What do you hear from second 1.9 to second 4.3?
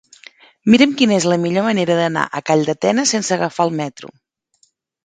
d'anar a Calldetenes sense agafar el metro.